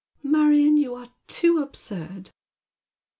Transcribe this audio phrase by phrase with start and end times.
[0.23, 2.31] "Marion, you are too absurd